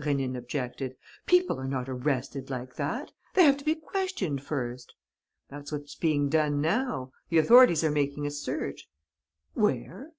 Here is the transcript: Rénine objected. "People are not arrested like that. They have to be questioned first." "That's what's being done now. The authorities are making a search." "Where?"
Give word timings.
Rénine 0.00 0.36
objected. 0.36 0.96
"People 1.26 1.60
are 1.60 1.68
not 1.68 1.88
arrested 1.88 2.50
like 2.50 2.74
that. 2.74 3.12
They 3.34 3.44
have 3.44 3.56
to 3.58 3.64
be 3.64 3.76
questioned 3.76 4.42
first." 4.42 4.92
"That's 5.48 5.70
what's 5.70 5.94
being 5.94 6.28
done 6.28 6.60
now. 6.60 7.12
The 7.28 7.38
authorities 7.38 7.84
are 7.84 7.90
making 7.92 8.26
a 8.26 8.32
search." 8.32 8.88
"Where?" 9.54 10.10